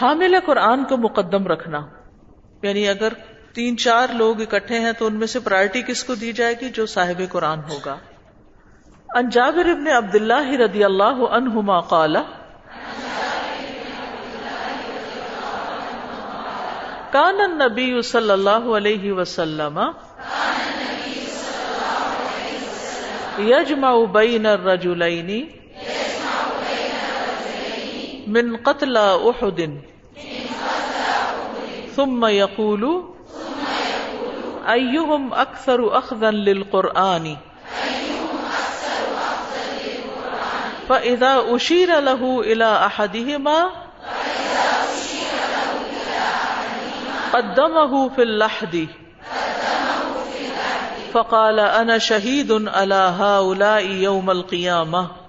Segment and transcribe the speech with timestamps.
[0.00, 1.86] حامل قرآن کو مقدم رکھنا۔
[2.62, 3.12] یعنی اگر
[3.54, 6.68] تین چار لوگ اکٹھے ہیں تو ان میں سے پرائرٹی کس کو دی جائے گی؟
[6.68, 7.96] جو صاحب قرآن ہوگا۔
[9.14, 12.16] انجابر ابن عبد اللہ رضی اللہ عنہما قال
[17.10, 19.80] کان النبی صلی اللہ علیہ وسلم
[23.38, 25.46] یجمع بین الرجلین
[28.36, 29.60] من قتل احد
[31.94, 33.00] ثم يقول
[34.66, 37.34] ایہم اکثر اخذا للقرآن؟
[40.86, 43.58] فَإِذَا أُشِيرَ لَهُ إِلَىٰ أَحَدِهِمَا،
[47.30, 48.76] قَدَّمَهُ فِي اللَّحْدِ.
[51.12, 55.25] فقال انا شہید على هؤلاء يوم القيامة.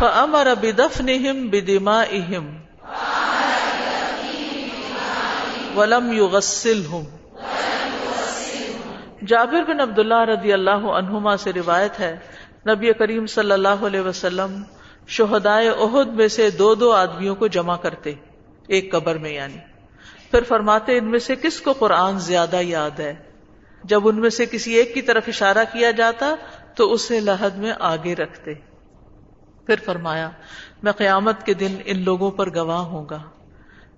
[0.00, 2.46] فأمر بدفنهم بدمائهم
[5.76, 7.04] ولم يغسلهم
[9.26, 12.16] جابر بن عبداللہ رضی اللہ عنہما سے روایت ہے،
[12.68, 14.62] نبی کریم صلی اللہ علیہ وسلم
[15.08, 18.12] شہدائے عہد میں سے دو دو آدمیوں کو جمع کرتے،
[18.68, 19.58] ایک قبر میں یعنی۔
[20.30, 23.14] پھر فرماتے، ان میں سے کس کو قرآن زیادہ یاد ہے؟
[23.84, 26.34] جب ان میں سے کسی ایک کی طرف اشارہ کیا جاتا
[26.74, 28.75] تو اسے لحد میں آگے رکھتے۔
[29.66, 30.30] پھر فرمایا،
[30.82, 33.22] میں قیامت کے دن ان لوگوں پر گواہ ہوں گا۔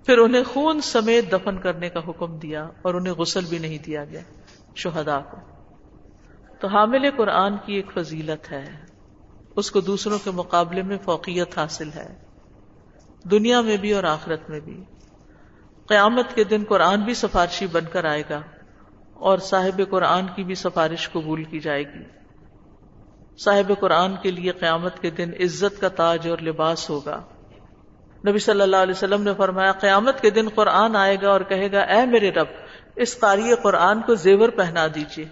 [0.07, 4.05] پھر انہیں خون سمیت دفن کرنے کا حکم دیا اور انہیں غسل بھی نہیں دیا
[4.05, 4.21] گیا
[4.75, 5.37] شہدا کو۔
[6.61, 8.65] تو حامل قرآن کی ایک فضیلت ہے۔
[9.57, 12.15] اس کو دوسروں کے مقابلے میں فوقیت حاصل ہے۔
[13.31, 14.85] دنیا میں بھی اور آخرت میں بھی۔
[15.87, 18.41] قیامت کے دن قرآن بھی سفارشی بن کر آئے گا
[19.15, 22.05] اور صاحب قرآن کی بھی سفارش قبول کی جائے گی۔
[23.44, 27.22] صاحب قرآن کے لیے قیامت کے دن عزت کا تاج اور لباس ہوگا۔
[28.28, 31.72] نبی صلی اللہ علیہ وسلم نے فرمایا، قیامت کے دن قرآن آئے گا اور کہے
[31.72, 32.47] گا، اے میرے رب،
[32.97, 35.25] اس قاری قرآن کو زیور پہنا دیجیے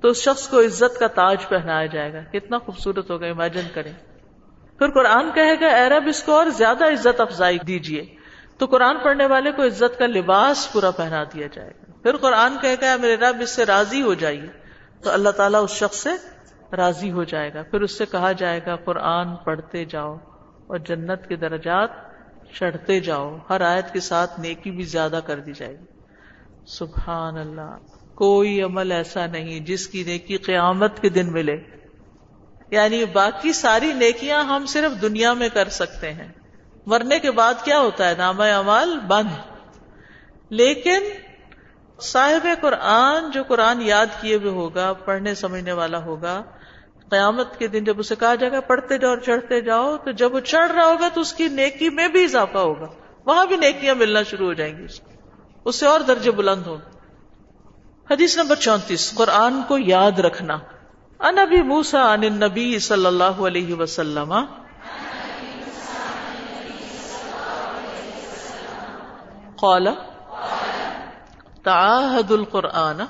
[0.00, 3.92] تو اس شخص کو عزت کا تاج پہنایا جائے گا۔ کتنا خوبصورت ہوگا امیجن کریں۔
[4.78, 8.06] پھر قرآن کہے گا، اے رب، اس کو اور زیادہ عزت افزائی دیجیے
[8.58, 12.56] تو قرآن پڑھنے والے کو عزت کا لباس پورا پہنا دیا جائے گا۔ پھر قرآن
[12.62, 14.48] کہے گا میرے رب، اس سے راضی ہو جائیے۔
[15.02, 16.37] تو اللہ تعالیٰ اس شخص سے
[16.72, 20.16] راضی ہو جائے گا۔ پھر اس سے کہا جائے گا، قرآن پڑھتے جاؤ
[20.66, 21.90] اور جنت کے درجات
[22.54, 25.84] چڑھتے جاؤ۔ ہر آیت کے ساتھ نیکی بھی زیادہ کر دی جائے گی۔
[26.66, 27.76] سبحان اللہ۔
[28.14, 31.56] کوئی عمل ایسا نہیں جس کی نیکی قیامت کے دن ملے۔
[32.70, 36.28] یعنی باقی ساری نیکیاں ہم صرف دنیا میں کر سکتے ہیں۔
[36.86, 39.30] مرنے کے بعد کیا ہوتا ہے؟ نام امال بند۔
[40.50, 41.00] لیکن
[42.00, 46.42] صاحب قرآن جو قرآن یاد کیے ہوئے ہوگا، پڑھنے سمجھنے والا ہوگا
[47.10, 50.34] قیامت کے دن جب اسے کہا جائے گا پڑھتے جاؤ اور چڑھتے جاؤ، تو جب
[50.34, 52.86] وہ چڑھ رہا ہوگا تو اس کی نیکی میں بھی اضافہ ہوگا۔
[53.26, 54.86] وہاں بھی نیکیاں ملنا شروع ہو جائیں گی
[55.64, 56.76] اس سے اور درجے بلند ہو
[58.10, 60.58] حدیث نمبر چونتیس، قرآن کو یاد رکھنا۔
[61.20, 64.34] ان ابھی موسا ان نبی صلی اللہ علیہ وسلم۔
[69.56, 69.88] قال
[71.62, 73.00] تعاهد القرآن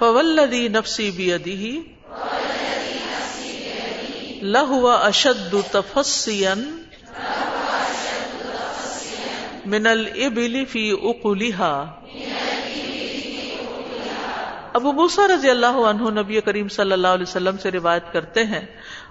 [0.00, 1.64] فوالذي نفسي بيده
[4.42, 6.54] لهو أشد تفصيا
[9.66, 11.72] من الإبل في أقلها
[14.72, 18.64] ابو موسا رضی اللہ عنہ نبی کریم صلی اللہ علیہ وسلم سے روایت کرتے ہیں۔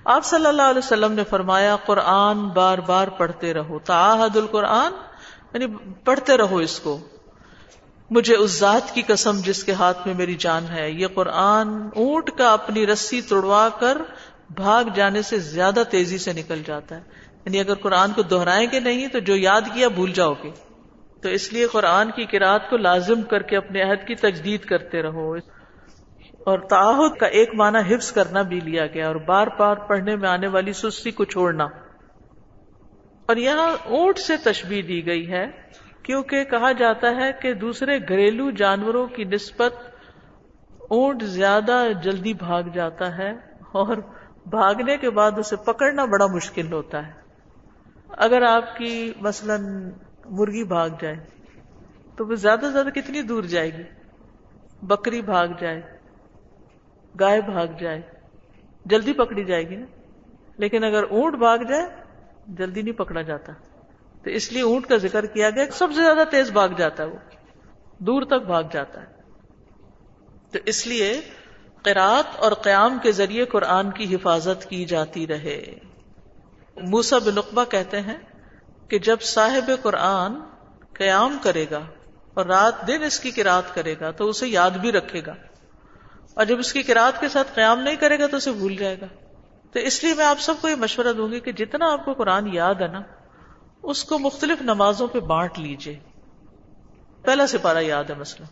[0.05, 4.91] آپ صلی اللہ علیہ وسلم نے فرمایا، قرآن بار بار پڑھتے رہو، تعاہد القرآن
[5.53, 5.67] یعنی
[6.03, 6.99] پڑھتے رہو اس کو۔
[8.09, 12.29] مجھے اس ذات کی قسم جس کے ہاتھ میں میری جان ہے۔ یہ قرآن اونٹ
[12.37, 13.97] کا اپنی رسی توڑوا کر
[14.49, 17.01] بھاگ جانے سے زیادہ تیزی سے نکل جاتا ہے۔
[17.45, 20.51] یعنی اگر قرآن کو دہرائیں گے نہیں تو جو یاد کیا بھول جاؤ گے۔
[21.21, 25.01] تو اس لیے قرآن کی کراط کو لازم کر کے اپنے عہد کی تجدید کرتے
[25.01, 25.35] رہو۔
[26.45, 30.29] اور تعہد کا ایک معنی حفظ کرنا بھی لیا گیا اور بار بار پڑھنے میں
[30.29, 31.63] آنے والی سستی کو چھوڑنا۔
[33.25, 35.45] اور یہاں اونٹ سے تشبیح دی گئی ہے
[36.07, 39.73] کیونکہ کہا جاتا ہے کہ دوسرے گھریلو جانوروں کی نسبت
[40.77, 43.31] اونٹ زیادہ جلدی بھاگ جاتا ہے
[43.71, 43.97] اور
[44.45, 47.11] بھاگنے کے بعد اسے پکڑنا بڑا مشکل ہوتا ہے۔
[48.07, 49.53] اگر آپ کی مثلا
[50.25, 51.15] مرغی بھاگ جائے
[52.15, 53.83] تو وہ زیادہ سے زیادہ کتنی دور جائے گی؟
[54.81, 55.81] بکری بھاگ جائے،
[57.19, 58.01] گائے بھاگ جائے،
[58.85, 59.85] جلدی پکڑی جائے گی نا؟
[60.57, 61.85] لیکن اگر اونٹ بھاگ جائے،
[62.47, 63.53] جلدی نہیں پکڑا جاتا۔
[64.23, 67.07] تو اس لیے اونٹ کا ذکر کیا گیا سب سے زیادہ تیز بھاگ جاتا ہے
[67.07, 67.17] وہ۔
[67.99, 69.07] دور تک بھاگ جاتا ہے۔
[70.51, 71.21] تو اس لیے
[71.83, 75.63] قرات اور قیام کے ذریعے قرآن کی حفاظت کی جاتی رہے۔
[76.77, 78.17] موسا بنقبہ کہتے ہیں
[78.87, 80.33] کہ جب صاحب قرآن
[80.93, 81.79] قیام کرے گا
[82.33, 85.33] اور رات دن اس کی قرات کرے گا تو اسے یاد بھی رکھے گا۔
[86.33, 89.01] اور جب اس کی قرات کے ساتھ قیام نہیں کرے گا تو اسے بھول جائے
[89.01, 89.05] گا۔
[89.71, 92.13] تو اس لیے میں آپ سب کو یہ مشورہ دوں گی کہ جتنا آپ کو
[92.13, 93.01] قرآن یاد ہے نا
[93.83, 95.99] اس کو مختلف نمازوں پہ بانٹ لیجیے
[97.21, 98.45] پہلا سپارہ یاد ہے مثلا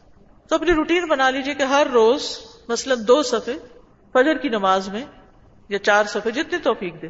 [0.50, 2.38] تو اپنی روٹین بنا لیجیے کہ ہر روز
[2.68, 3.58] مثلا دو صفحے
[4.14, 5.06] فجر کی نماز میں
[5.70, 7.08] یا چار صفحے جتنی توفیق دے۔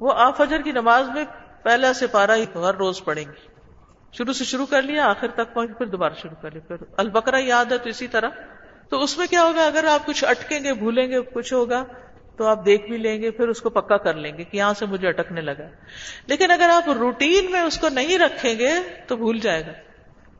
[0.00, 1.24] وہ آپ فجر کی نماز میں
[1.62, 3.54] پہلا سپارہ ہی ہر روز پڑھیں گے۔
[4.12, 7.38] شروع سے شروع کر لیا، آخر تک پہنچ، پھر دوبارہ شروع کر لیا۔ پھر البکرا
[7.38, 8.28] یاد ہے تو اسی طرح۔
[8.88, 11.84] تو اس میں کیا ہوگا؟ اگر آپ کچھ اٹکیں گے، بھولیں گے، کچھ ہوگا
[12.36, 14.74] تو آپ دیکھ بھی لیں گے، پھر اس کو پکا کر لیں گے کہ یہاں
[14.74, 15.68] سے مجھے اٹکنے لگا۔
[16.26, 18.70] لیکن اگر آپ روٹین میں اس کو نہیں رکھیں گے
[19.06, 19.72] تو بھول جائے گا۔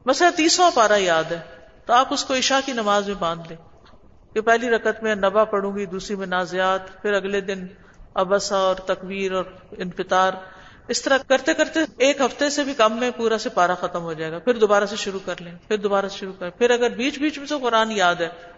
[0.07, 1.41] مسئلہ تیسواں پارا یاد ہے۔
[1.87, 3.57] تو آپ اس کو عشاء کی نماز میں باندھ لیں۔
[4.35, 7.67] کہ پہلی رکت میں نبا پڑھوں گی، دوسری میں نازیات، پھر اگلے دن
[8.15, 10.33] ابسا اور تکبیر اور انفطار۔
[10.89, 14.13] اس طرح کرتے کرتے ایک ہفتے سے بھی کم میں پورا سے پارا ختم ہو
[14.13, 16.89] جائے گا۔ پھر دوبارہ سے شروع کر لیں، پھر دوبارہ سے شروع کر پھر اگر
[16.89, 18.54] بیچ بیچ میں سے قرآن یاد ہے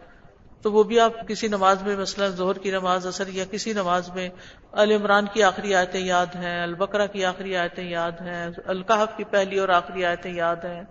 [0.66, 4.10] تو وہ بھی آپ کسی نماز میں مثلا ظہر کی نماز اثر یا کسی نماز
[4.14, 4.28] میں
[4.72, 9.58] عمران کی آخری آیتیں یاد ہیں، البقرہ کی آخری آیتیں یاد ہیں القحف کی پہلی
[9.58, 10.82] اور آخری آیتیں یاد ہیں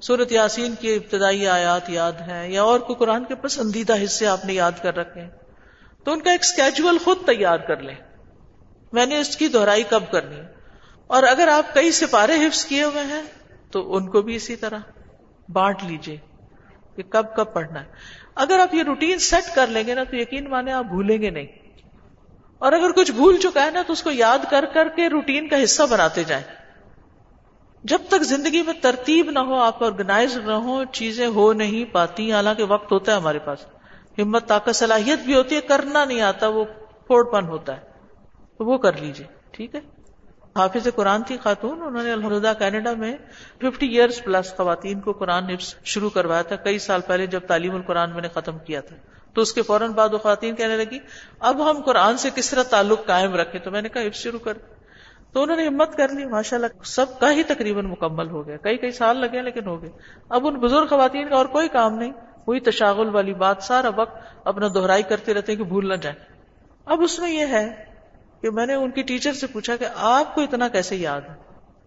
[0.00, 4.44] سورت یاسین کی ابتدائی آیات یاد ہیں، یا اور کوئی قرآن کے پسندیدہ حصے آپ
[4.44, 5.30] نے یاد کر رکھے ہیں۔
[6.04, 7.94] تو ان کا ایک اسکیجول خود تیار کر لیں۔
[8.92, 10.40] میں نے اس کی دہرائی کب کرنی؟
[11.06, 13.22] اور اگر آپ کئی سپارے حفظ کیے ہوئے ہیں
[13.70, 14.78] تو ان کو بھی اسی طرح
[15.48, 16.29] بانٹ لیجیے
[16.96, 17.88] کہ کب کب پڑھنا ہے۔
[18.34, 21.30] اگر آپ یہ روٹین سیٹ کر لیں گے نا تو یقین مانے آپ بھولیں گے
[21.30, 21.46] نہیں۔
[22.58, 25.48] اور اگر کچھ بھول چکا ہے نا تو اس کو یاد کر کر کے روٹین
[25.48, 26.44] کا حصہ بناتے جائیں۔
[27.84, 32.32] جب تک زندگی میں ترتیب نہ ہو، آپ آرگنائز نہ ہو، چیزیں ہو نہیں پاتی،
[32.32, 33.58] حالانکہ وقت ہوتا ہے ہمارے پاس۔
[34.18, 36.64] ہمت، طاقت، صلاحیت بھی ہوتی ہے، کرنا نہیں آتا، وہ
[37.06, 37.90] پھوڑ پن ہوتا ہے۔
[38.60, 39.99] وہ کر لیجیے ٹھیک ہے؟
[40.60, 43.16] حافظ قرآن تھی خاتون، انہوں نے الحمدہ کینیڈا میں
[43.58, 47.74] ففٹی ایئرس پلس خواتین کو قرآن حفظ شروع کروایا تھا، کئی سال پہلے جب تعلیم
[47.74, 48.96] القرآن میں نے ختم کیا تھا۔
[49.34, 50.98] تو اس کے فوراً بعد وہ خواتین کہنے لگی،
[51.40, 54.38] اب ہم قرآن سے کس طرح تعلق قائم رکھے تو میں نے کہا حفظ شروع
[54.38, 54.52] کر۔
[55.32, 58.56] تو انہوں نے ہمت کر لی ماشاء اللہ سب کا ہی تقریباً مکمل ہو گیا۔
[58.56, 59.90] کئی کئی سال لگے لیکن ہو گئے۔
[60.28, 62.12] اب ان بزرگ خواتین کا اور کوئی کام نہیں،
[62.46, 66.32] وہی تشاغل والی بات، سارا وقت اپنا دہرائی کرتے رہتے کہ بھول نہ جائیں۔
[66.84, 67.89] اب اس میں یہ ہے
[68.42, 71.34] کہ میں نے ان کی ٹیچر سے پوچھا کہ آپ کو اتنا کیسے یاد ہے؟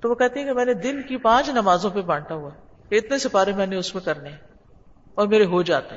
[0.02, 2.50] تو وہ کہتی ہیں کہ میں نے دن کی پانچ نمازوں پہ بانٹا ہوا
[2.92, 4.30] اتنے سپارے میں نے اس میں کرنے
[5.16, 5.96] اور میرے ہو جاتے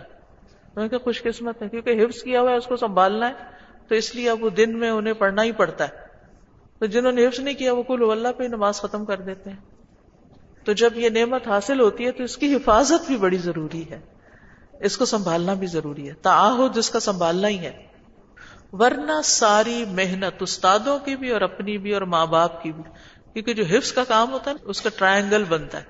[0.76, 3.34] میں کہ خوش قسمت ہے کیونکہ حفظ کیا ہوا ہے، اس کو سنبھالنا ہے۔
[3.88, 6.06] تو اس لیے اب وہ دن میں انہیں پڑھنا ہی پڑتا ہے۔
[6.78, 9.56] تو جنہوں نے حفظ نہیں کیا وہ کل اللہ پہ نماز ختم کر دیتے ہیں۔
[10.64, 14.00] تو جب یہ نعمت حاصل ہوتی ہے تو اس کی حفاظت بھی بڑی ضروری ہے۔
[14.80, 17.86] اس کو سنبھالنا بھی ضروری ہے۔ تعاہد اس کا سنبھالنا ہی ہے۔
[18.78, 22.82] ورنہ ساری محنت استادوں کی بھی اور اپنی بھی اور ماں باپ کی بھی۔
[23.32, 25.84] کیونکہ جو حفظ کا کام ہوتا ہے اس کا ٹرائنگل بنتا ہے۔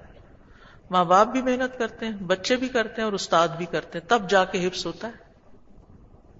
[0.91, 4.09] ماں باپ بھی محنت کرتے ہیں، بچے بھی کرتے ہیں اور استاد بھی کرتے ہیں۔
[4.09, 5.13] تب جا کے حفظ ہوتا ہے۔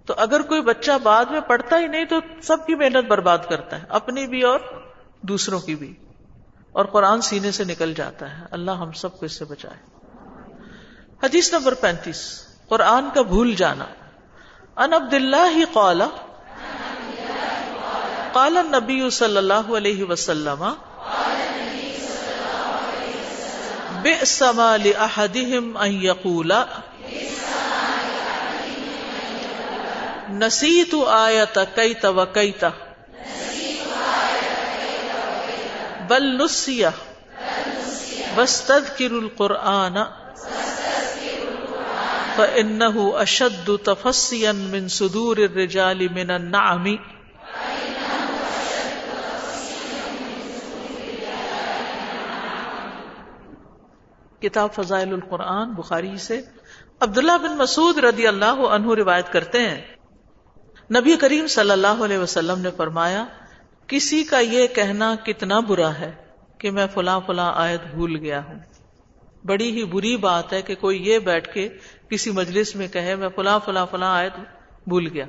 [0.07, 3.79] تو اگر کوئی بچہ بعد میں پڑھتا ہی نہیں تو سب کی محنت برباد کرتا
[3.79, 4.61] ہے، اپنی بھی اور
[5.23, 5.95] دوسروں کی بھی۔
[6.73, 9.97] اور قرآن سینے سے نکل جاتا ہے۔ اللہ ہم سب کو اس سے بچائے۔
[11.23, 13.85] حدیث نمبر پینتیس۔ قرآن کا بھول جانا۔
[14.77, 16.03] ان عبد اللہ قال
[18.37, 20.65] قال النبی صلی اللہ علیہ وسلم،
[24.03, 26.53] بئس ما لأحدهم ان يقول
[30.43, 32.65] نسیت آیت کیت و کیت،
[36.09, 36.95] بل نسیہ
[38.37, 39.99] وستذکر القرآن،
[42.37, 46.97] فإنه أشد تفسيا من صدور الرجال من النعم.
[54.49, 56.41] کتاب فضائل القرآن، بخاری سے
[57.01, 59.81] عبداللہ بن مسعود رضی اللہ عنہ روایت کرتے ہیں۔
[61.01, 63.27] نبی کریم صلی اللہ علیہ وسلم نے فرمایا،
[63.87, 66.13] کسی کا یہ کہنا کتنا برا ہے
[66.59, 68.59] کہ میں فلاں فلاں آیت بھول گیا ہوں۔
[69.45, 71.69] بڑی ہی بری بات ہے کہ کوئی یہ بیٹھ کے
[72.11, 74.33] کسی مجلس میں کہے، میں فلاں فلاں فلاں آیت
[74.87, 75.25] بھول گیا۔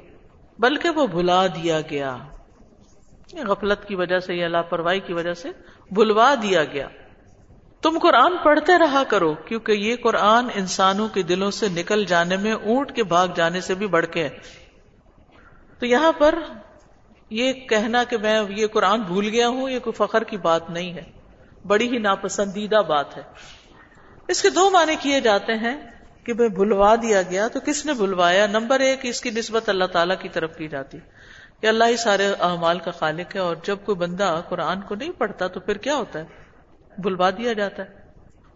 [0.59, 2.17] بلکہ وہ بھلا دیا گیا۔
[3.33, 5.49] غفلت کی وجہ سے یا لاپرواہی کی وجہ سے
[5.91, 6.87] بھلوا دیا گیا۔
[7.87, 12.51] تم قرآن پڑھتے رہا کرو، کیونکہ یہ قرآن انسانوں کے دلوں سے نکل جانے میں،
[12.51, 14.29] اونٹ کے بھاگ جانے سے بھی بڑھ کے ہے
[15.79, 16.35] تو یہاں پر
[17.29, 20.93] یہ کہنا کہ میں یہ قرآن بھول گیا ہوں، یہ کوئی فخر کی بات نہیں
[20.93, 21.03] ہے۔
[21.67, 23.21] بڑی ہی ناپسندیدہ بات ہے۔
[24.27, 25.81] اس کے دو معنی کیے جاتے ہیں
[26.23, 29.85] کہ میں بھلوا دیا گیا، تو کس نے بھلوایا؟ نمبر ایک، اس کی نسبت اللہ
[29.85, 30.97] تعالیٰ کی طرف کی جاتی۔
[31.61, 35.11] کہ اللہ ہی سارے اعمال کا خالق ہے اور جب کوئی بندہ قرآن کو نہیں
[35.11, 36.46] پڑھتا تو پھر کیا ہوتا ہے؟
[36.97, 37.89] بھلوا دیا جاتا ہے۔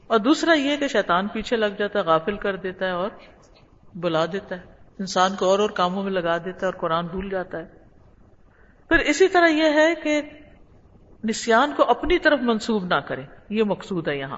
[0.07, 3.09] اور دوسرا یہ کہ شیطان پیچھے لگ جاتا ہے، غافل کر دیتا ہے اور
[3.95, 4.61] بلا دیتا ہے۔
[4.99, 7.65] انسان کو اور اور کاموں میں لگا دیتا ہے اور قرآن بھول جاتا ہے۔
[8.87, 10.21] پھر اسی طرح یہ ہے کہ
[11.23, 14.37] نسیان کو اپنی طرف منسوب نہ کرے یہ مقصود ہے یہاں۔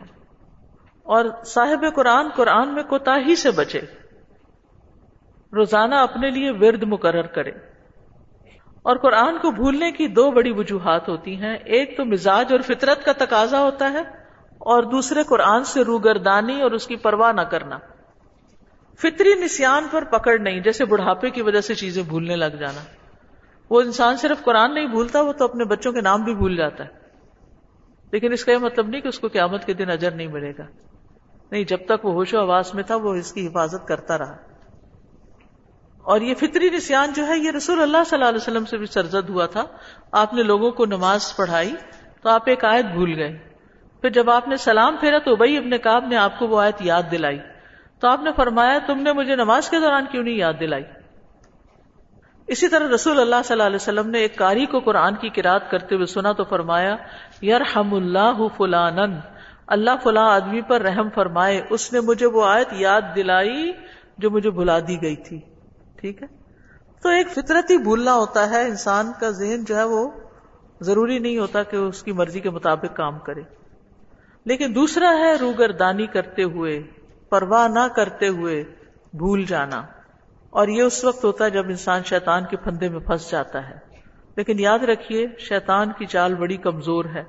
[1.03, 3.81] اور صاحب قرآن قرآن میں کوتا ہی سے بچے۔
[5.53, 7.51] روزانہ اپنے لیے ورد مقرر کرے
[8.83, 13.05] اور قرآن کو بھولنے کی دو بڑی وجوہات ہوتی ہیں۔ ایک تو مزاج اور فطرت
[13.05, 13.99] کا تقاضا ہوتا ہے
[14.57, 17.77] اور دوسرے قرآن سے روگردانی اور اس کی پرواہ نہ کرنا۔
[18.97, 22.81] فطری نسان پر پکڑ نہیں، جیسے بڑھاپے کی وجہ سے چیزیں بھولنے لگ جانا۔
[23.69, 26.83] وہ انسان صرف قرآن نہیں بھولتا، وہ تو اپنے بچوں کے نام بھی بھول جاتا
[26.83, 26.89] ہے۔
[28.11, 30.51] لیکن اس کا یہ مطلب نہیں کہ اس کو قیامت کے دن اجر نہیں ملے
[30.57, 30.65] گا۔
[31.51, 34.52] نہیں، جب تک وہ ہوش و آواز میں تھا، وہ اس کی حفاظت کرتا رہا۔
[36.03, 38.85] اور یہ فطری نسان جو ہے، یہ رسول اللہ صلی اللہ علیہ وسلم سے بھی
[38.85, 39.63] سرزد ہوا تھا۔
[40.11, 41.75] آپ نے لوگوں کو نماز پڑھائی
[42.23, 43.37] تو آپ ایک آیت بھول گئے۔
[44.01, 46.75] پھر جب آپ نے سلام پھیرا تو بھائی اپنے کاب نے آپ کو وہ آیت
[46.79, 47.39] یاد دلائی۔
[47.99, 50.83] تو آپ نے فرمایا، تم نے مجھے نماز کے دوران کیوں نہیں یاد دلائی؟
[52.47, 55.71] اسی طرح رسول اللہ صلی اللہ علیہ وسلم نے ایک کاری کو قرآن کی کراط
[55.71, 56.95] کرتے ہوئے سنا تو فرمایا
[57.41, 58.97] یار ہم اللہ فلان
[59.67, 63.71] اللہ فلاں آدمی پر رحم فرمائے، اس نے مجھے وہ آیت یاد دلائی
[64.17, 65.52] جو مجھے بلا دی گئی تھی۔
[66.03, 66.27] ٹھیک ہے؟
[67.03, 70.11] تو ایک فطرتی بھولنا ہوتا ہے انسان کا ذہن جو ہے وہ
[70.81, 73.41] ضروری نہیں ہوتا کہ اس کی مرضی کے مطابق کام کرے۔
[74.45, 76.83] لیکن دوسرا ہے روگر دانی کرتے ہوئے،
[77.29, 78.63] پرواہ نہ کرتے ہوئے
[79.13, 79.81] بھول جانا۔
[80.49, 83.75] اور یہ اس وقت ہوتا ہے جب انسان شیطان کے پھندے میں پھنس جاتا ہے۔
[84.35, 87.23] لیکن یاد رکھیے، شیطان کی چال بڑی کمزور ہے۔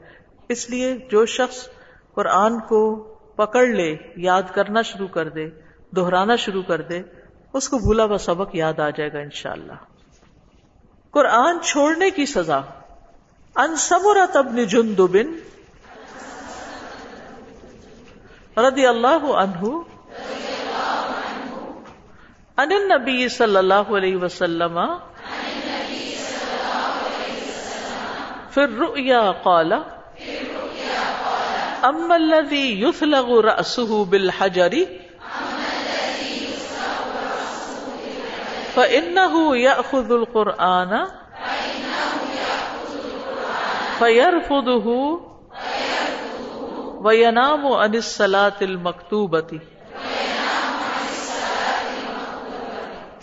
[0.48, 1.68] اس لیے جو شخص
[2.14, 2.96] قرآن کو
[3.36, 5.48] پکڑ لے، یاد کرنا شروع کر دے،
[5.96, 7.02] دہرانا شروع کر دے
[7.54, 9.72] اس کو بھولا ہوا سبق یاد آ جائے گا انشاءاللہ۔
[11.10, 12.60] قرآن چھوڑنے کی سزا۔
[13.56, 15.26] انسمرا تب جن بن
[18.56, 19.64] رضی اللہ عنہ۔
[22.56, 24.80] ان نبی صلی اللہ علیہ وسلم۔
[28.50, 29.72] پھر رؤیا قال۔
[31.82, 35.03] اما الذي يثلغ رأسه بالحجر۔
[38.74, 40.92] فإنه يأخذ القرآن
[43.98, 44.96] فيرفضه
[47.06, 49.50] وينام عن الصلاة المكتوبة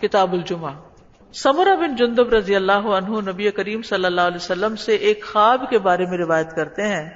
[0.02, 0.72] کتاب الجمہ
[1.34, 5.70] سمرہ بن جندب رضی اللہ عنہ نبی کریم صلی اللہ علیہ وسلم سے ایک خواب
[5.70, 7.10] کے بارے میں روایت کرتے ہیں۔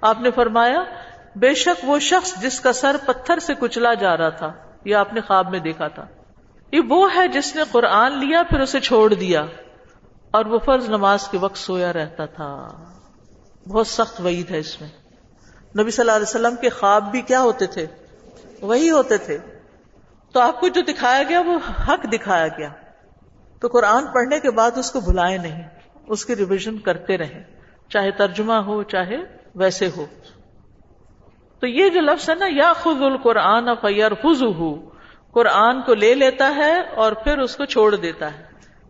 [0.00, 0.82] آپ نے فرمایا،
[1.36, 4.52] بے شک وہ شخص جس کا سر پتھر سے کچلا جا رہا تھا
[4.84, 6.06] یہ آپ نے خواب میں دیکھا تھا۔
[6.72, 9.44] یہ وہ ہے جس نے قرآن لیا پھر اسے چھوڑ دیا
[10.34, 12.50] اور وہ فرض نماز کے وقت سویا رہتا تھا
[13.66, 14.88] بہت سخت وعید ہے اس میں
[15.74, 17.86] نبی صلی اللہ علیہ وسلم کے خواب بھی کیا ہوتے تھے
[18.62, 19.38] وہی ہوتے تھے
[20.34, 21.58] تو آپ کو جو دکھایا گیا وہ
[21.88, 22.70] حق دکھایا گیا
[23.62, 25.62] تو قرآن پڑھنے کے بعد اس کو بلائے نہیں
[26.06, 27.42] اس کی ریویژن کرتے رہیں
[27.90, 29.16] چاہے ترجمہ ہو چاہے
[29.54, 30.06] ویسے ہو
[31.62, 34.42] تو یہ جو لفظ ہے نا یا خز القرآن فیر خز
[35.32, 38.44] قرآن کو لے لیتا ہے اور پھر اس کو چھوڑ دیتا ہے۔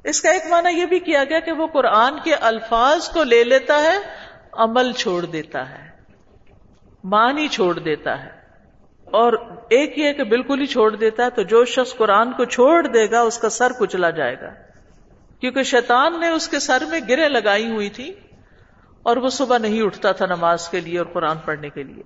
[0.05, 3.45] اس کا ایک معنی یہ بھی کیا گیا کہ وہ قرآن کے الفاظ کو لے
[3.45, 3.97] لیتا ہے،
[4.53, 5.91] عمل چھوڑ دیتا ہے،
[7.05, 8.31] معنی چھوڑ دیتا ہے۔
[9.05, 9.33] اور
[9.71, 13.11] ایک یہ کہ بالکل ہی چھوڑ دیتا ہے تو جو شخص قرآن کو چھوڑ دے
[13.11, 14.51] گا، اس کا سر کچلا جائے گا۔
[15.41, 18.15] کیونکہ شیطان نے اس کے سر میں گرے لگائی ہوئی تھی
[19.03, 22.03] اور وہ صبح نہیں اٹھتا تھا نماز کے لیے اور قرآن پڑھنے کے لیے۔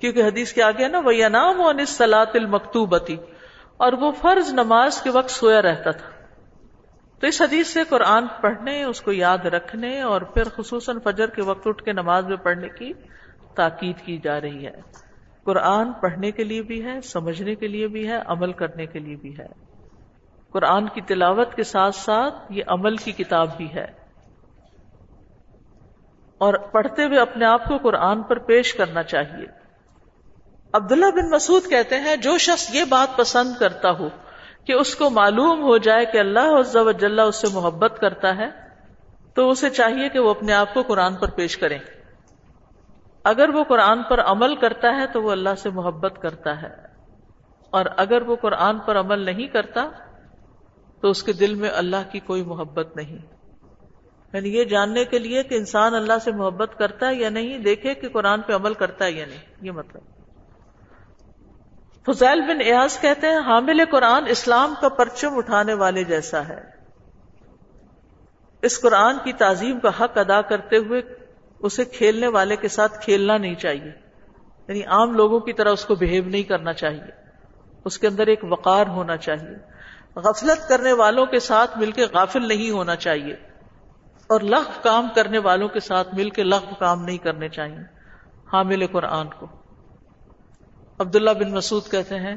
[0.00, 3.16] کیونکہ حدیث کے آگے نا وہ انعام و سلاط المکتوبتی
[3.82, 6.08] اور وہ فرض نماز کے وقت سویا رہتا تھا۔
[7.20, 11.42] تو اس حدیث سے قرآن پڑھنے، اس کو یاد رکھنے اور پھر خصوصاً فجر کے
[11.42, 12.92] وقت اٹھ کے نماز میں پڑھنے کی
[13.54, 14.80] تاکید کی جا رہی ہے۔
[15.44, 19.16] قرآن پڑھنے کے لیے بھی ہے، سمجھنے کے لیے بھی ہے، عمل کرنے کے لیے
[19.16, 19.46] بھی ہے۔
[20.50, 23.86] قرآن کی تلاوت کے ساتھ ساتھ یہ عمل کی کتاب بھی ہے۔
[26.38, 29.61] اور پڑھتے ہوئے اپنے آپ کو قرآن پر پیش کرنا چاہیے۔
[30.72, 34.08] عبداللہ بن مسعود کہتے ہیں، جو شخص یہ بات پسند کرتا ہو
[34.64, 38.36] کہ اس کو معلوم ہو جائے کہ اللہ عز و جل اس سے محبت کرتا
[38.36, 38.50] ہے،
[39.34, 41.78] تو اسے چاہیے کہ وہ اپنے آپ کو قرآن پر پیش کریں
[43.24, 46.68] اگر وہ قرآن پر عمل کرتا ہے تو وہ اللہ سے محبت کرتا ہے۔
[47.70, 49.88] اور اگر وہ قرآن پر عمل نہیں کرتا
[51.00, 53.18] تو اس کے دل میں اللہ کی کوئی محبت نہیں۔
[54.32, 57.94] یعنی یہ جاننے کے لیے کہ انسان اللہ سے محبت کرتا ہے یا نہیں، دیکھے
[57.94, 60.11] کہ قرآن پہ عمل کرتا ہے یا نہیں، یہ مطلب۔
[62.06, 66.82] فضیل بن ایاز کہتے ہیں، حامل قرآن اسلام کا پرچم اٹھانے والے جیسا ہے۔
[68.62, 71.02] اس قرآن کی تعظیم کا حق ادا کرتے ہوئے
[71.60, 73.90] اسے کھیلنے والے کے ساتھ کھیلنا نہیں چاہیے۔
[74.68, 77.10] یعنی عام لوگوں کی طرح اس کو بہیو نہیں کرنا چاہیے۔
[77.84, 79.56] اس کے اندر ایک وقار ہونا چاہیے۔
[80.16, 83.34] غفلت کرنے والوں کے ساتھ مل کے غافل نہیں ہونا چاہیے۔
[84.26, 87.78] اور لغ کام کرنے والوں کے ساتھ مل کے لغ کام نہیں کرنے چاہیے۔
[88.52, 89.61] حامل قرآن کو۔
[91.02, 92.34] عبداللہ بن مسعود کہتے ہیں،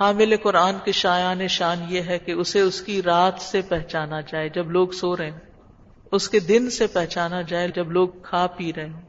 [0.00, 4.48] حامل قرآن کے شایان شان یہ ہے کہ اسے اس کی رات سے پہچانا جائے
[4.48, 5.38] جب لوگ سو رہے ہیں
[6.12, 9.02] اس کے دن سے پہچانا جائے جب لوگ کھا پی رہے ہیں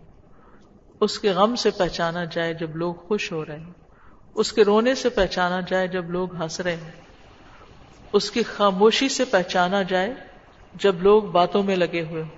[0.99, 3.73] اس کے غم سے پہچانا جائے جب لوگ خوش ہو رہے ہیں
[4.35, 6.91] اس کے رونے سے پہچانا جائے جب لوگ ہنس رہے ہیں
[8.13, 10.13] اس کی خاموشی سے پہچانا جائے
[10.73, 12.29] جب لوگ باتوں میں لگے ہوئے ہوں۔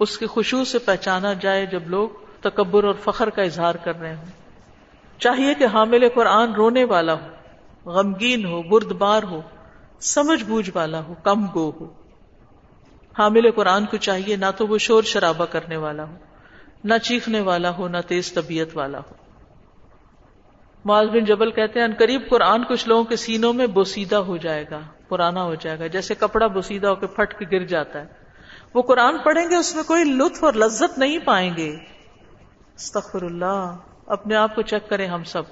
[0.00, 2.08] اس کی خوشبو سے پہچانا جائے جب لوگ
[2.40, 4.45] تکبر اور فخر کا اظہار کر رہے ہوں۔
[5.18, 7.26] چاہیے کہ حامل قرآن رونے والا ہو،
[7.90, 9.40] غمگین ہو برد بار ہو،
[10.00, 11.84] سمجھ بوجھ والا ہو، کم گو ہو۔
[13.18, 16.14] حامل قرآن کو چاہیے نہ تو وہ شور شرابہ کرنے والا ہو،
[16.84, 19.14] نہ چیخنے والا ہو، نہ تیز طبیعت والا ہو۔
[20.84, 24.64] معاذ بن جبل کہتے ہیں قریب قرآن کچھ لوگوں کے سینوں میں بوسیدہ ہو جائے
[24.70, 28.06] گا، پرانا ہو جائے گا، جیسے کپڑا بوسیدہ ہو کے پھٹ کے گر جاتا ہے۔
[28.74, 31.76] وہ قرآن پڑھیں گے، اس میں کوئی لطف اور لذت نہیں پائیں گے۔
[32.76, 35.42] استغفر اللہ۔ اپنے آپ کو چیک کریں ہم سب۔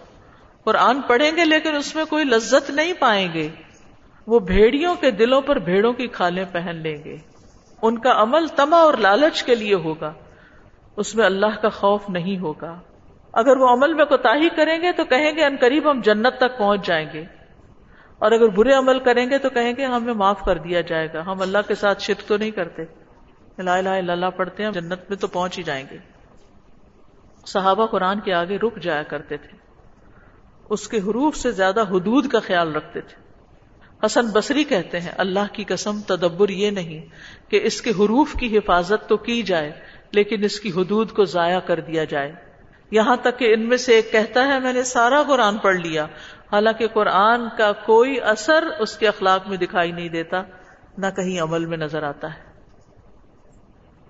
[0.65, 3.49] قرآن پڑھیں گے لیکن اس میں کوئی لذت نہیں پائیں گے۔
[4.27, 7.17] وہ بھیڑیوں کے دلوں پر بھیڑوں کی کھالیں پہن لیں گے۔
[7.83, 10.13] ان کا عمل تما اور لالچ کے لیے ہوگا۔
[10.97, 12.81] اس میں اللہ کا خوف نہیں ہوگا۔
[13.33, 16.59] اگر وہ عمل میں کوتا کریں گے تو کہیں گے، ان قریب ہم جنت تک
[16.59, 17.25] پہنچ جائیں گے۔
[18.19, 21.21] اور اگر برے عمل کریں گے تو کہیں گے، ہمیں معاف کر دیا جائے گا۔
[21.21, 22.83] ہم اللہ کے ساتھ شرک تو نہیں کرتے۔
[23.59, 26.14] لا الہ الا اللہ پڑھتے ہیں جنت میں تو پہنچ ہی جائیں گے۔
[27.47, 29.59] صحابہ قرآن کے آگے رک جایا کرتے تھے۔
[30.71, 33.25] اس کے حروف سے زیادہ حدود کا خیال رکھتے تھے۔
[34.07, 37.07] حسن بصری کہتے ہیں، اللہ کی قسم، تدبر یہ نہیں
[37.51, 39.73] کہ اس کے حروف کی حفاظت تو کی جائے،
[40.13, 42.33] لیکن اس کی حدود کو ضائع کر دیا جائے۔
[42.91, 46.05] یہاں تک کہ ان میں سے ایک کہتا ہے، میں نے سارا قرآن پڑھ لیا۔
[46.53, 50.43] حالانکہ قرآن کا کوئی اثر اس کے اخلاق میں دکھائی نہیں دیتا،
[50.99, 52.54] نہ کہیں عمل میں نظر آتا ہے۔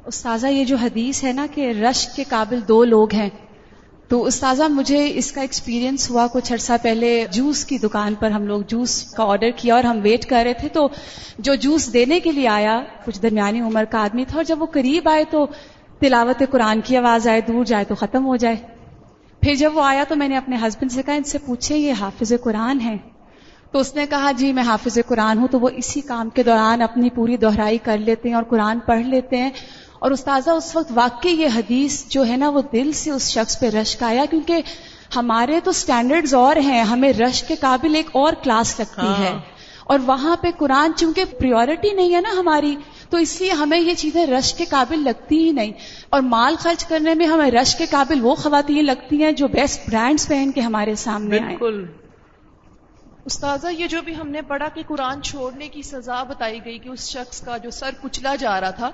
[0.07, 3.29] استاذہ، یہ جو حدیث ہے نا کہ رشک کے قابل دو لوگ ہیں،
[4.09, 8.47] تو استاذہ، مجھے اس کا ایکسپیرینس ہوا کچھ عرصہ پہلے جوس کی دکان پر، ہم
[8.47, 10.89] لوگ جوس کا آرڈر کیا اور ہم ویٹ کر رہے تھے، تو
[11.39, 14.67] جو جوس دینے کے لیے آیا، کچھ درمیانی عمر کا آدمی تھا، اور جب وہ
[14.67, 15.47] قریب آئے تو
[16.01, 18.57] تلاوت قرآن کی آواز آئے، دور جائے تو ختم ہو جائے۔
[19.43, 21.93] پھر جب وہ آیا تو میں نے اپنے ہسبینڈ سے کہا، ان سے پوچھے یہ
[22.01, 22.97] حافظ قرآن ہے
[23.71, 26.83] تو اس نے کہا جی میں حافظ قرآن ہوں، تو وہ اسی کام کے دوران
[26.83, 29.51] اپنی پوری دہرائی کر لیتے ہیں اور قرآن پڑھ لیتے ہیں۔
[29.99, 33.61] اور استاذہ اس وقت واقعی یہ حدیث جو ہے نا وہ دل سے اس شخص
[33.61, 34.63] پہ رشک آیا کیونکہ
[35.17, 39.41] ہمارے تو سٹینڈرڈز اور ہیں ہمیں رش کے قابل ایک اور کلاس لگتی ہے۔ ہاں۔
[39.85, 42.77] اور وہاں پہ قرآن چونکہ پریورٹی نہیں ہے نا ہماری
[43.11, 45.73] تو اس لیے ہمیں یہ چیزیں رش کے قابل لگتی ہی نہیں۔
[46.11, 49.89] اور مال خرچ کرنے میں ہمیں رش کے قابل وہ خواتین لگتی ہیں جو بیسٹ
[49.89, 51.85] برانڈز پہن کے ہمارے سامنے بالکل۔
[53.25, 56.89] استاذہ یہ جو بھی ہم نے پڑھا کہ قرآن چھوڑنے کی سزا بتائی گئی کہ
[56.89, 58.91] اس شخص کا جو سر کچلا جا رہا تھا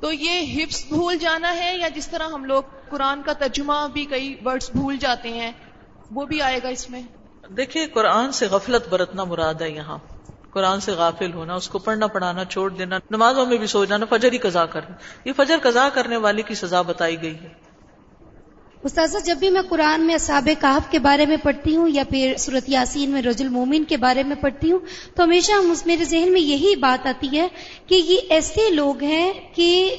[0.00, 4.04] تو یہ حفظ بھول جانا ہے یا جس طرح ہم لوگ قرآن کا ترجمہ بھی
[4.04, 5.52] کئی ورڈز بھول جاتے ہیں،
[6.10, 7.02] وہ بھی آئے گا اس میں؟
[7.48, 9.98] دیکھیے، قرآن سے غفلت برتنا مراد ہے یہاں۔
[10.50, 14.06] قرآن سے غافل ہونا، اس کو پڑھنا، پڑھانا، چھوڑ دینا، نمازوں میں بھی سو جانا،
[14.10, 17.65] فجر ہی قزا کرنا۔ یہ فجر قزا کرنے والے کی سزا بتائی گئی ہے۔
[18.86, 22.34] استاذہ، جب بھی میں قرآن میں اصحاب کہف کے بارے میں پڑھتی ہوں یا پھر
[22.38, 24.78] صورت یاسین میں رج المومن کے بارے میں پڑھتی ہوں،
[25.14, 25.52] تو ہمیشہ
[25.86, 27.48] میرے ذہن میں یہی بات آتی ہے
[27.86, 29.96] کہ یہ ایسے لوگ ہیں کہ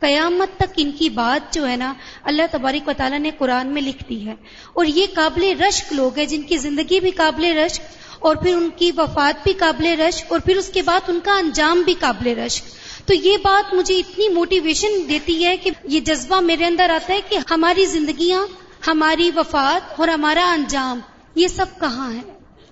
[0.00, 3.82] قیامت تک ان کی بات جو ہے نا اللہ تبارک و تعالیٰ نے قرآن میں
[3.82, 4.34] لکھ دی ہے۔
[4.72, 7.82] اور یہ قابل رشک لوگ ہیں جن کی زندگی بھی قابل رشک
[8.20, 11.38] اور پھر ان کی وفات بھی قابل رشک اور پھر اس کے بعد ان کا
[11.38, 12.64] انجام بھی قابل رشک
[13.08, 17.20] تو یہ بات مجھے اتنی موٹیویشن دیتی ہے کہ یہ جذبہ میرے اندر آتا ہے
[17.28, 18.46] کہ ہماری زندگیاں،
[18.86, 21.00] ہماری وفات اور ہمارا انجام،
[21.34, 22.20] یہ سب کہاں ہے؟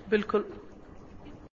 [0.09, 0.41] بالکل۔